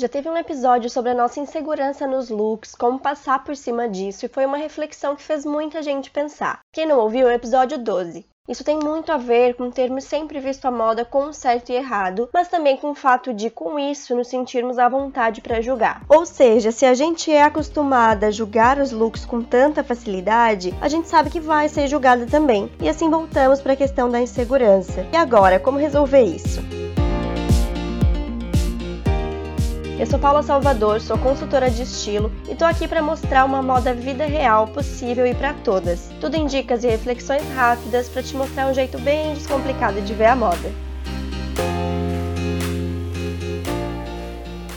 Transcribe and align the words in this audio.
Já 0.00 0.08
teve 0.08 0.30
um 0.30 0.36
episódio 0.38 0.88
sobre 0.88 1.10
a 1.10 1.14
nossa 1.14 1.40
insegurança 1.40 2.06
nos 2.06 2.30
looks, 2.30 2.74
como 2.74 2.98
passar 2.98 3.44
por 3.44 3.54
cima 3.54 3.86
disso, 3.86 4.24
e 4.24 4.30
foi 4.30 4.46
uma 4.46 4.56
reflexão 4.56 5.14
que 5.14 5.22
fez 5.22 5.44
muita 5.44 5.82
gente 5.82 6.10
pensar. 6.10 6.60
Quem 6.72 6.86
não 6.86 7.00
ouviu 7.00 7.28
é 7.28 7.32
o 7.32 7.34
episódio 7.34 7.76
12. 7.76 8.24
Isso 8.48 8.64
tem 8.64 8.78
muito 8.78 9.12
a 9.12 9.18
ver 9.18 9.56
com 9.56 9.70
termos 9.70 10.04
sempre 10.04 10.40
visto 10.40 10.64
a 10.64 10.70
moda 10.70 11.04
com 11.04 11.34
certo 11.34 11.68
e 11.68 11.74
errado, 11.74 12.30
mas 12.32 12.48
também 12.48 12.78
com 12.78 12.92
o 12.92 12.94
fato 12.94 13.34
de, 13.34 13.50
com 13.50 13.78
isso, 13.78 14.16
nos 14.16 14.28
sentirmos 14.28 14.78
à 14.78 14.88
vontade 14.88 15.42
para 15.42 15.60
julgar. 15.60 16.00
Ou 16.08 16.24
seja, 16.24 16.72
se 16.72 16.86
a 16.86 16.94
gente 16.94 17.30
é 17.30 17.42
acostumada 17.42 18.28
a 18.28 18.30
julgar 18.30 18.78
os 18.78 18.92
looks 18.92 19.26
com 19.26 19.42
tanta 19.42 19.84
facilidade, 19.84 20.74
a 20.80 20.88
gente 20.88 21.08
sabe 21.08 21.28
que 21.28 21.40
vai 21.40 21.68
ser 21.68 21.86
julgada 21.88 22.24
também. 22.24 22.72
E 22.80 22.88
assim 22.88 23.10
voltamos 23.10 23.60
para 23.60 23.74
a 23.74 23.76
questão 23.76 24.08
da 24.08 24.18
insegurança. 24.18 25.06
E 25.12 25.16
agora, 25.16 25.60
como 25.60 25.76
resolver 25.76 26.22
isso? 26.22 26.79
Eu 30.00 30.06
sou 30.06 30.18
Paula 30.18 30.42
Salvador, 30.42 30.98
sou 30.98 31.18
consultora 31.18 31.70
de 31.70 31.82
estilo 31.82 32.32
e 32.48 32.54
tô 32.54 32.64
aqui 32.64 32.88
para 32.88 33.02
mostrar 33.02 33.44
uma 33.44 33.62
moda 33.62 33.92
vida 33.92 34.24
real 34.24 34.66
possível 34.68 35.26
e 35.26 35.34
para 35.34 35.52
todas. 35.52 36.08
Tudo 36.18 36.36
em 36.36 36.46
dicas 36.46 36.84
e 36.84 36.88
reflexões 36.88 37.42
rápidas 37.54 38.08
para 38.08 38.22
te 38.22 38.34
mostrar 38.34 38.66
um 38.66 38.72
jeito 38.72 38.98
bem 38.98 39.34
descomplicado 39.34 40.00
de 40.00 40.14
ver 40.14 40.28
a 40.28 40.36
moda. 40.36 40.72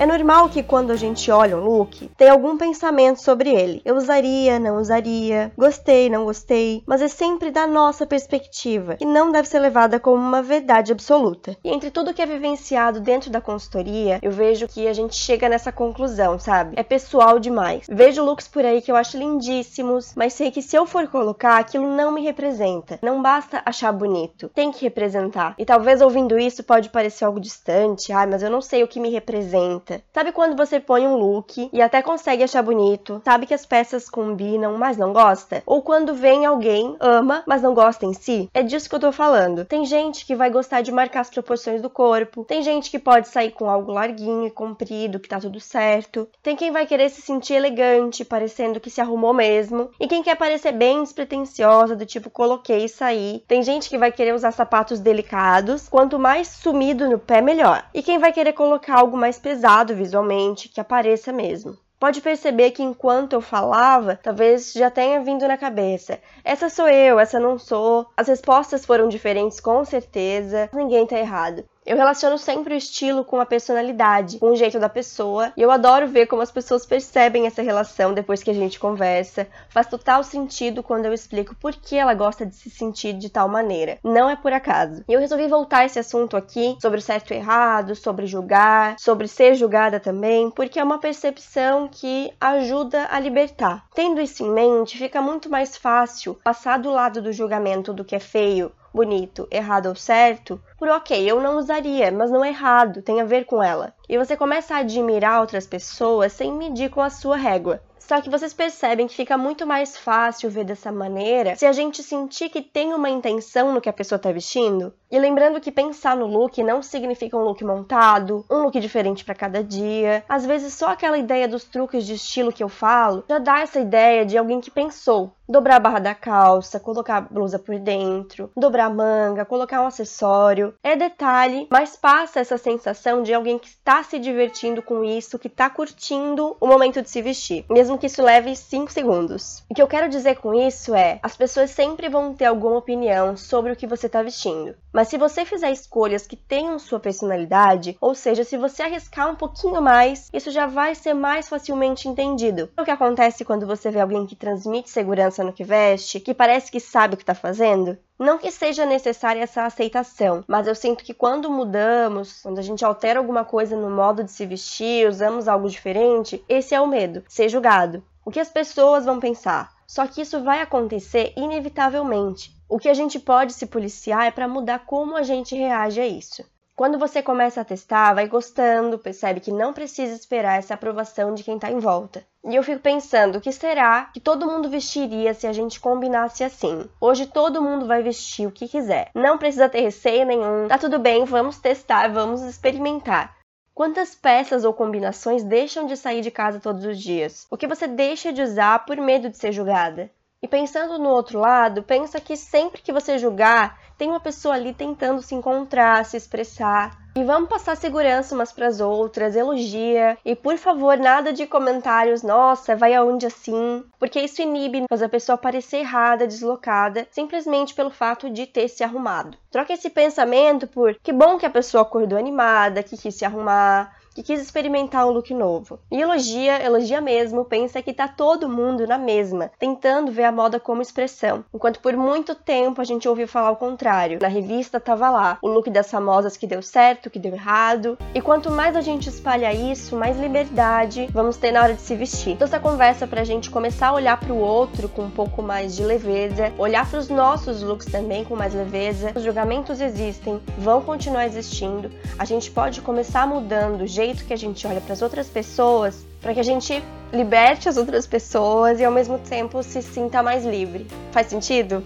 É 0.00 0.06
normal 0.06 0.48
que 0.48 0.62
quando 0.62 0.92
a 0.92 0.96
gente 0.96 1.30
olha 1.30 1.58
um 1.58 1.60
look, 1.62 2.10
tenha 2.16 2.32
algum 2.32 2.56
pensamento 2.56 3.20
sobre 3.20 3.50
ele. 3.50 3.82
Eu 3.84 3.96
usaria, 3.96 4.58
não 4.58 4.78
usaria, 4.78 5.52
gostei, 5.54 6.08
não 6.08 6.24
gostei, 6.24 6.82
mas 6.86 7.02
é 7.02 7.06
sempre 7.08 7.50
da 7.50 7.66
nossa 7.66 8.06
perspectiva 8.06 8.96
e 8.98 9.04
não 9.04 9.30
deve 9.30 9.46
ser 9.46 9.58
levada 9.58 10.00
como 10.00 10.16
uma 10.16 10.40
verdade 10.40 10.90
absoluta. 10.90 11.54
E 11.62 11.68
entre 11.68 11.90
tudo 11.90 12.14
que 12.14 12.22
é 12.22 12.24
vivenciado 12.24 12.98
dentro 12.98 13.30
da 13.30 13.42
consultoria, 13.42 14.18
eu 14.22 14.30
vejo 14.30 14.66
que 14.66 14.88
a 14.88 14.94
gente 14.94 15.14
chega 15.14 15.50
nessa 15.50 15.70
conclusão, 15.70 16.38
sabe? 16.38 16.76
É 16.76 16.82
pessoal 16.82 17.38
demais. 17.38 17.84
Vejo 17.86 18.24
looks 18.24 18.48
por 18.48 18.64
aí 18.64 18.80
que 18.80 18.90
eu 18.90 18.96
acho 18.96 19.18
lindíssimos, 19.18 20.14
mas 20.16 20.32
sei 20.32 20.50
que 20.50 20.62
se 20.62 20.76
eu 20.76 20.86
for 20.86 21.08
colocar, 21.08 21.58
aquilo 21.58 21.94
não 21.94 22.10
me 22.10 22.22
representa. 22.22 22.98
Não 23.02 23.20
basta 23.20 23.60
achar 23.66 23.92
bonito, 23.92 24.48
tem 24.54 24.72
que 24.72 24.80
representar. 24.80 25.54
E 25.58 25.66
talvez 25.66 26.00
ouvindo 26.00 26.38
isso 26.38 26.64
pode 26.64 26.88
parecer 26.88 27.26
algo 27.26 27.38
distante, 27.38 28.14
ai, 28.14 28.26
mas 28.26 28.42
eu 28.42 28.48
não 28.48 28.62
sei 28.62 28.82
o 28.82 28.88
que 28.88 28.98
me 28.98 29.10
representa 29.10 29.89
bonita. 29.90 30.02
Sabe 30.12 30.32
quando 30.32 30.56
você 30.56 30.78
põe 30.78 31.06
um 31.06 31.16
look 31.16 31.68
e 31.72 31.82
até 31.82 32.00
consegue 32.02 32.44
achar 32.44 32.62
bonito, 32.62 33.20
sabe 33.24 33.46
que 33.46 33.54
as 33.54 33.66
peças 33.66 34.08
combinam, 34.08 34.76
mas 34.76 34.96
não 34.96 35.12
gosta? 35.12 35.62
Ou 35.66 35.82
quando 35.82 36.14
vem 36.14 36.46
alguém, 36.46 36.96
ama, 37.00 37.42
mas 37.46 37.62
não 37.62 37.74
gosta 37.74 38.06
em 38.06 38.12
si? 38.12 38.48
É 38.54 38.62
disso 38.62 38.88
que 38.88 38.94
eu 38.94 39.00
tô 39.00 39.12
falando. 39.12 39.64
Tem 39.64 39.84
gente 39.84 40.24
que 40.24 40.36
vai 40.36 40.50
gostar 40.50 40.82
de 40.82 40.92
marcar 40.92 41.20
as 41.20 41.30
proporções 41.30 41.82
do 41.82 41.90
corpo, 41.90 42.44
tem 42.44 42.62
gente 42.62 42.90
que 42.90 42.98
pode 42.98 43.28
sair 43.28 43.50
com 43.50 43.68
algo 43.68 43.92
larguinho 43.92 44.46
e 44.46 44.50
comprido, 44.50 45.18
que 45.18 45.28
tá 45.28 45.40
tudo 45.40 45.58
certo. 45.58 46.28
Tem 46.42 46.54
quem 46.54 46.70
vai 46.70 46.86
querer 46.86 47.08
se 47.08 47.22
sentir 47.22 47.54
elegante, 47.54 48.24
parecendo 48.24 48.80
que 48.80 48.90
se 48.90 49.00
arrumou 49.00 49.32
mesmo, 49.32 49.90
e 49.98 50.06
quem 50.06 50.22
quer 50.22 50.36
parecer 50.36 50.72
bem 50.72 51.02
despretensiosa, 51.02 51.96
do 51.96 52.06
tipo 52.06 52.30
coloquei 52.30 52.84
e 52.84 52.88
saí. 52.88 53.42
Tem 53.48 53.62
gente 53.62 53.88
que 53.88 53.98
vai 53.98 54.12
querer 54.12 54.34
usar 54.34 54.52
sapatos 54.52 55.00
delicados, 55.00 55.88
quanto 55.88 56.18
mais 56.18 56.48
sumido 56.48 57.08
no 57.08 57.18
pé, 57.18 57.40
melhor. 57.40 57.84
E 57.94 58.02
quem 58.02 58.18
vai 58.18 58.32
querer 58.32 58.52
colocar 58.52 58.98
algo 58.98 59.16
mais 59.16 59.38
pesado 59.38 59.79
visualmente, 59.84 60.68
que 60.68 60.80
apareça 60.80 61.32
mesmo. 61.32 61.76
Pode 62.00 62.22
perceber 62.22 62.70
que 62.70 62.82
enquanto 62.82 63.34
eu 63.34 63.42
falava, 63.42 64.18
talvez 64.22 64.72
já 64.72 64.90
tenha 64.90 65.20
vindo 65.20 65.46
na 65.46 65.58
cabeça. 65.58 66.18
Essa 66.42 66.70
sou 66.70 66.88
eu, 66.88 67.20
essa 67.20 67.38
não 67.38 67.58
sou. 67.58 68.06
As 68.16 68.28
respostas 68.28 68.86
foram 68.86 69.06
diferentes 69.06 69.60
com 69.60 69.84
certeza. 69.84 70.70
Ninguém 70.72 71.06
tá 71.06 71.18
errado. 71.18 71.62
Eu 71.84 71.96
relaciono 71.96 72.36
sempre 72.36 72.74
o 72.74 72.76
estilo 72.76 73.24
com 73.24 73.40
a 73.40 73.46
personalidade, 73.46 74.38
com 74.38 74.50
o 74.50 74.56
jeito 74.56 74.78
da 74.78 74.88
pessoa, 74.88 75.50
e 75.56 75.62
eu 75.62 75.70
adoro 75.70 76.06
ver 76.06 76.26
como 76.26 76.42
as 76.42 76.50
pessoas 76.50 76.84
percebem 76.84 77.46
essa 77.46 77.62
relação 77.62 78.12
depois 78.12 78.42
que 78.42 78.50
a 78.50 78.54
gente 78.54 78.78
conversa. 78.78 79.48
Faz 79.70 79.86
total 79.86 80.22
sentido 80.22 80.82
quando 80.82 81.06
eu 81.06 81.12
explico 81.14 81.54
por 81.54 81.74
que 81.74 81.96
ela 81.96 82.12
gosta 82.12 82.44
de 82.44 82.54
se 82.54 82.68
sentir 82.68 83.14
de 83.14 83.30
tal 83.30 83.48
maneira. 83.48 83.98
Não 84.04 84.28
é 84.28 84.36
por 84.36 84.52
acaso. 84.52 85.02
E 85.08 85.12
eu 85.12 85.20
resolvi 85.20 85.48
voltar 85.48 85.86
esse 85.86 85.98
assunto 85.98 86.36
aqui 86.36 86.76
sobre 86.82 87.00
certo 87.00 87.32
e 87.32 87.36
errado, 87.38 87.96
sobre 87.96 88.26
julgar, 88.26 88.96
sobre 88.98 89.26
ser 89.26 89.54
julgada 89.54 89.98
também, 89.98 90.50
porque 90.50 90.78
é 90.78 90.84
uma 90.84 91.00
percepção 91.00 91.88
que 91.88 92.30
ajuda 92.38 93.08
a 93.10 93.18
libertar. 93.18 93.86
Tendo 93.94 94.20
isso 94.20 94.44
em 94.44 94.50
mente, 94.50 94.98
fica 94.98 95.22
muito 95.22 95.48
mais 95.48 95.78
fácil 95.78 96.38
passar 96.44 96.78
do 96.78 96.90
lado 96.90 97.22
do 97.22 97.32
julgamento 97.32 97.94
do 97.94 98.04
que 98.04 98.14
é 98.14 98.20
feio 98.20 98.70
bonito, 98.92 99.46
errado 99.50 99.86
ou 99.86 99.94
certo, 99.94 100.60
por 100.78 100.88
ok, 100.88 101.30
eu 101.30 101.40
não 101.40 101.56
usaria, 101.56 102.10
mas 102.10 102.30
não 102.30 102.44
é 102.44 102.48
errado, 102.48 103.02
tem 103.02 103.20
a 103.20 103.24
ver 103.24 103.44
com 103.44 103.62
ela. 103.62 103.94
E 104.08 104.18
você 104.18 104.36
começa 104.36 104.74
a 104.74 104.78
admirar 104.78 105.40
outras 105.40 105.66
pessoas 105.66 106.32
sem 106.32 106.52
medir 106.52 106.90
com 106.90 107.00
a 107.00 107.10
sua 107.10 107.36
régua. 107.36 107.80
Só 107.98 108.20
que 108.20 108.28
vocês 108.28 108.52
percebem 108.52 109.06
que 109.06 109.14
fica 109.14 109.38
muito 109.38 109.64
mais 109.64 109.96
fácil 109.96 110.50
ver 110.50 110.64
dessa 110.64 110.90
maneira 110.90 111.54
se 111.54 111.64
a 111.64 111.72
gente 111.72 112.02
sentir 112.02 112.48
que 112.48 112.60
tem 112.60 112.92
uma 112.92 113.08
intenção 113.08 113.72
no 113.72 113.80
que 113.80 113.88
a 113.88 113.92
pessoa 113.92 114.18
tá 114.18 114.32
vestindo. 114.32 114.92
E 115.10 115.18
lembrando 115.18 115.60
que 115.60 115.72
pensar 115.72 116.16
no 116.16 116.26
look 116.26 116.62
não 116.62 116.80
significa 116.80 117.36
um 117.36 117.42
look 117.42 117.64
montado, 117.64 118.44
um 118.48 118.62
look 118.62 118.78
diferente 118.78 119.24
para 119.24 119.34
cada 119.34 119.62
dia. 119.62 120.24
Às 120.28 120.46
vezes 120.46 120.72
só 120.74 120.90
aquela 120.90 121.18
ideia 121.18 121.48
dos 121.48 121.64
truques 121.64 122.06
de 122.06 122.14
estilo 122.14 122.52
que 122.52 122.62
eu 122.62 122.68
falo 122.68 123.24
já 123.28 123.40
dá 123.40 123.58
essa 123.58 123.80
ideia 123.80 124.24
de 124.24 124.38
alguém 124.38 124.60
que 124.60 124.70
pensou. 124.70 125.32
Dobrar 125.48 125.76
a 125.76 125.80
barra 125.80 125.98
da 125.98 126.14
calça, 126.14 126.78
colocar 126.78 127.16
a 127.16 127.20
blusa 127.22 127.58
por 127.58 127.76
dentro, 127.76 128.52
dobrar 128.56 128.84
a 128.84 128.90
manga, 128.90 129.44
colocar 129.44 129.82
um 129.82 129.86
acessório. 129.86 130.72
É 130.80 130.94
detalhe, 130.94 131.66
mas 131.68 131.96
passa 131.96 132.38
essa 132.38 132.56
sensação 132.56 133.20
de 133.24 133.34
alguém 133.34 133.58
que 133.58 133.66
está 133.66 134.00
se 134.04 134.16
divertindo 134.20 134.80
com 134.80 135.02
isso, 135.02 135.40
que 135.40 135.48
está 135.48 135.68
curtindo 135.68 136.56
o 136.60 136.68
momento 136.68 137.02
de 137.02 137.10
se 137.10 137.20
vestir, 137.20 137.64
mesmo 137.68 137.98
que 137.98 138.06
isso 138.06 138.22
leve 138.22 138.54
5 138.54 138.92
segundos. 138.92 139.64
O 139.68 139.74
que 139.74 139.82
eu 139.82 139.88
quero 139.88 140.08
dizer 140.08 140.36
com 140.36 140.54
isso 140.54 140.94
é: 140.94 141.18
as 141.20 141.36
pessoas 141.36 141.72
sempre 141.72 142.08
vão 142.08 142.32
ter 142.32 142.44
alguma 142.44 142.76
opinião 142.76 143.36
sobre 143.36 143.72
o 143.72 143.76
que 143.76 143.88
você 143.88 144.06
está 144.06 144.22
vestindo. 144.22 144.76
Mas 144.92 145.08
se 145.08 145.16
você 145.16 145.44
fizer 145.44 145.70
escolhas 145.70 146.26
que 146.26 146.36
tenham 146.36 146.78
sua 146.78 146.98
personalidade, 146.98 147.96
ou 148.00 148.14
seja, 148.14 148.42
se 148.42 148.56
você 148.56 148.82
arriscar 148.82 149.30
um 149.30 149.36
pouquinho 149.36 149.80
mais, 149.80 150.28
isso 150.32 150.50
já 150.50 150.66
vai 150.66 150.94
ser 150.94 151.14
mais 151.14 151.48
facilmente 151.48 152.08
entendido. 152.08 152.68
É 152.76 152.82
o 152.82 152.84
que 152.84 152.90
acontece 152.90 153.44
quando 153.44 153.66
você 153.66 153.90
vê 153.90 154.00
alguém 154.00 154.26
que 154.26 154.34
transmite 154.34 154.90
segurança 154.90 155.44
no 155.44 155.52
que 155.52 155.62
veste, 155.62 156.18
que 156.18 156.34
parece 156.34 156.72
que 156.72 156.80
sabe 156.80 157.14
o 157.14 157.16
que 157.16 157.22
está 157.22 157.34
fazendo? 157.34 157.96
Não 158.18 158.36
que 158.36 158.50
seja 158.50 158.84
necessária 158.84 159.42
essa 159.42 159.64
aceitação, 159.64 160.44
mas 160.46 160.66
eu 160.66 160.74
sinto 160.74 161.02
que 161.02 161.14
quando 161.14 161.50
mudamos, 161.50 162.42
quando 162.42 162.58
a 162.58 162.62
gente 162.62 162.84
altera 162.84 163.18
alguma 163.18 163.44
coisa 163.44 163.76
no 163.76 163.88
modo 163.88 164.22
de 164.22 164.30
se 164.30 164.44
vestir, 164.44 165.08
usamos 165.08 165.48
algo 165.48 165.70
diferente, 165.70 166.44
esse 166.48 166.74
é 166.74 166.80
o 166.80 166.86
medo, 166.86 167.24
ser 167.28 167.48
julgado. 167.48 168.02
O 168.24 168.30
que 168.30 168.38
as 168.40 168.50
pessoas 168.50 169.06
vão 169.06 169.18
pensar? 169.18 169.72
Só 169.90 170.06
que 170.06 170.22
isso 170.22 170.40
vai 170.44 170.62
acontecer 170.62 171.32
inevitavelmente. 171.36 172.54
O 172.68 172.78
que 172.78 172.88
a 172.88 172.94
gente 172.94 173.18
pode 173.18 173.52
se 173.52 173.66
policiar 173.66 174.24
é 174.24 174.30
para 174.30 174.46
mudar 174.46 174.86
como 174.86 175.16
a 175.16 175.24
gente 175.24 175.56
reage 175.56 176.00
a 176.00 176.06
isso. 176.06 176.44
Quando 176.76 176.96
você 176.96 177.20
começa 177.20 177.60
a 177.60 177.64
testar, 177.64 178.14
vai 178.14 178.28
gostando, 178.28 179.00
percebe 179.00 179.40
que 179.40 179.50
não 179.50 179.72
precisa 179.72 180.14
esperar 180.14 180.60
essa 180.60 180.74
aprovação 180.74 181.34
de 181.34 181.42
quem 181.42 181.56
está 181.56 181.72
em 181.72 181.80
volta. 181.80 182.24
E 182.44 182.54
eu 182.54 182.62
fico 182.62 182.80
pensando, 182.80 183.38
o 183.38 183.40
que 183.40 183.50
será 183.50 184.04
que 184.04 184.20
todo 184.20 184.46
mundo 184.46 184.70
vestiria 184.70 185.34
se 185.34 185.48
a 185.48 185.52
gente 185.52 185.80
combinasse 185.80 186.44
assim? 186.44 186.88
Hoje 187.00 187.26
todo 187.26 187.60
mundo 187.60 187.84
vai 187.84 188.00
vestir 188.00 188.46
o 188.46 188.52
que 188.52 188.68
quiser. 188.68 189.10
Não 189.12 189.38
precisa 189.38 189.68
ter 189.68 189.80
receio 189.80 190.24
nenhum. 190.24 190.68
Tá 190.68 190.78
tudo 190.78 191.00
bem, 191.00 191.24
vamos 191.24 191.58
testar, 191.58 192.12
vamos 192.12 192.42
experimentar. 192.42 193.39
Quantas 193.80 194.14
peças 194.14 194.62
ou 194.62 194.74
combinações 194.74 195.42
deixam 195.42 195.86
de 195.86 195.96
sair 195.96 196.20
de 196.20 196.30
casa 196.30 196.60
todos 196.60 196.84
os 196.84 197.00
dias? 197.00 197.46
O 197.50 197.56
que 197.56 197.66
você 197.66 197.88
deixa 197.88 198.30
de 198.30 198.42
usar 198.42 198.84
por 198.84 198.98
medo 198.98 199.30
de 199.30 199.38
ser 199.38 199.52
julgada? 199.52 200.10
E 200.42 200.46
pensando 200.46 200.98
no 200.98 201.08
outro 201.08 201.38
lado, 201.38 201.82
pensa 201.82 202.20
que 202.20 202.36
sempre 202.36 202.82
que 202.82 202.92
você 202.92 203.16
julgar, 203.16 203.80
tem 204.00 204.08
uma 204.08 204.18
pessoa 204.18 204.54
ali 204.54 204.72
tentando 204.72 205.20
se 205.20 205.34
encontrar, 205.34 206.06
se 206.06 206.16
expressar. 206.16 206.98
E 207.14 207.22
vamos 207.22 207.50
passar 207.50 207.76
segurança 207.76 208.34
umas 208.34 208.50
para 208.50 208.66
as 208.66 208.80
outras, 208.80 209.36
elogia. 209.36 210.16
E 210.24 210.34
por 210.34 210.56
favor, 210.56 210.96
nada 210.96 211.34
de 211.34 211.46
comentários, 211.46 212.22
nossa, 212.22 212.74
vai 212.74 212.94
aonde 212.94 213.26
assim? 213.26 213.84
Porque 213.98 214.18
isso 214.18 214.40
inibe, 214.40 214.86
faz 214.88 215.02
a 215.02 215.08
pessoa 215.08 215.36
parecer 215.36 215.80
errada, 215.80 216.26
deslocada, 216.26 217.06
simplesmente 217.10 217.74
pelo 217.74 217.90
fato 217.90 218.30
de 218.30 218.46
ter 218.46 218.68
se 218.68 218.82
arrumado. 218.82 219.36
Troca 219.50 219.74
esse 219.74 219.90
pensamento 219.90 220.66
por 220.66 220.94
que 220.94 221.12
bom 221.12 221.36
que 221.36 221.44
a 221.44 221.50
pessoa 221.50 221.82
acordou 221.82 222.18
animada, 222.18 222.82
que 222.82 222.96
quis 222.96 223.14
se 223.14 223.26
arrumar, 223.26 223.99
que 224.20 224.34
quis 224.34 224.40
experimentar 224.40 225.06
um 225.06 225.10
look 225.10 225.32
novo. 225.32 225.78
E 225.90 226.00
elogia, 226.00 226.62
elogia 226.62 227.00
mesmo, 227.00 227.44
pensa 227.44 227.80
que 227.80 227.92
tá 227.92 228.06
todo 228.06 228.48
mundo 228.48 228.86
na 228.86 228.98
mesma, 228.98 229.50
tentando 229.58 230.12
ver 230.12 230.24
a 230.24 230.32
moda 230.32 230.60
como 230.60 230.82
expressão. 230.82 231.42
Enquanto 231.54 231.80
por 231.80 231.96
muito 231.96 232.34
tempo 232.34 232.80
a 232.80 232.84
gente 232.84 233.08
ouviu 233.08 233.26
falar 233.26 233.50
o 233.50 233.56
contrário. 233.56 234.18
Na 234.20 234.28
revista 234.28 234.78
tava 234.78 235.08
lá 235.08 235.38
o 235.40 235.48
look 235.48 235.70
das 235.70 235.90
famosas 235.90 236.36
que 236.36 236.46
deu 236.46 236.60
certo, 236.60 237.08
que 237.08 237.18
deu 237.18 237.32
errado. 237.32 237.96
E 238.14 238.20
quanto 238.20 238.50
mais 238.50 238.76
a 238.76 238.82
gente 238.82 239.08
espalha 239.08 239.54
isso, 239.54 239.96
mais 239.96 240.18
liberdade 240.18 241.08
vamos 241.12 241.38
ter 241.38 241.52
na 241.52 241.62
hora 241.62 241.74
de 241.74 241.80
se 241.80 241.96
vestir. 241.96 242.32
Então 242.32 242.46
essa 242.46 242.60
conversa 242.60 243.06
pra 243.06 243.24
gente 243.24 243.48
começar 243.48 243.88
a 243.88 243.94
olhar 243.94 244.20
pro 244.20 244.36
outro 244.36 244.88
com 244.88 245.02
um 245.02 245.10
pouco 245.10 245.42
mais 245.42 245.74
de 245.74 245.82
leveza, 245.82 246.52
olhar 246.58 246.88
para 246.88 246.98
os 246.98 247.08
nossos 247.08 247.62
looks 247.62 247.86
também 247.86 248.24
com 248.24 248.36
mais 248.36 248.52
leveza. 248.52 249.12
Os 249.14 249.22
julgamentos 249.22 249.80
existem, 249.80 250.40
vão 250.58 250.82
continuar 250.82 251.24
existindo. 251.24 251.90
A 252.18 252.26
gente 252.26 252.50
pode 252.50 252.82
começar 252.82 253.26
mudando 253.26 253.82
o 253.82 253.86
jeito 253.86 254.09
jeito 254.10 254.24
que 254.24 254.32
a 254.32 254.36
gente 254.36 254.66
olha 254.66 254.80
para 254.80 254.92
as 254.92 255.02
outras 255.02 255.28
pessoas, 255.28 256.04
para 256.20 256.34
que 256.34 256.40
a 256.40 256.42
gente 256.42 256.82
liberte 257.12 257.68
as 257.68 257.76
outras 257.76 258.04
pessoas 258.06 258.80
e 258.80 258.84
ao 258.84 258.92
mesmo 258.92 259.18
tempo 259.18 259.62
se 259.62 259.82
sinta 259.82 260.20
mais 260.22 260.44
livre. 260.44 260.86
Faz 261.12 261.28
sentido? 261.28 261.84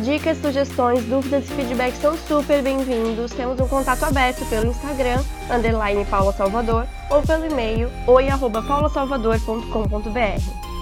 Dicas, 0.00 0.38
sugestões, 0.38 1.04
dúvidas 1.04 1.48
e 1.48 1.52
feedbacks 1.54 2.00
são 2.00 2.18
super 2.18 2.60
bem-vindos. 2.62 3.32
Temos 3.32 3.58
um 3.58 3.66
contato 3.66 4.04
aberto 4.04 4.44
pelo 4.50 4.66
Instagram, 4.66 5.24
underline 5.50 6.04
Paula 6.04 6.30
Salvador, 6.32 6.86
ou 7.10 7.22
pelo 7.22 7.46
e-mail 7.46 7.90
oi.paulasalvador.com.br. 8.06 10.73